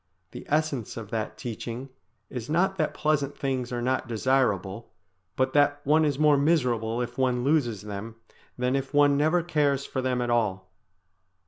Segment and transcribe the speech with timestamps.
[0.31, 1.89] The essence of that teaching
[2.31, 4.89] is not that pleasant things are not desirable,
[5.35, 8.15] but that one is more miserable if one loses them
[8.57, 10.71] than if one never cares for them at all.